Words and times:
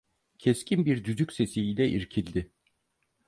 Keskin 0.39 0.85
bir 0.85 1.05
düdük 1.05 1.33
sesi 1.33 1.61
ile 1.65 1.89
irkildi. 1.89 2.51